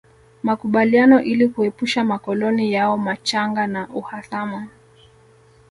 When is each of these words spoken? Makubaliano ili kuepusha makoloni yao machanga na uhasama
Makubaliano 0.43 1.21
ili 1.23 1.47
kuepusha 1.47 2.03
makoloni 2.03 2.73
yao 2.73 2.97
machanga 2.97 3.67
na 3.67 3.87
uhasama 3.93 4.67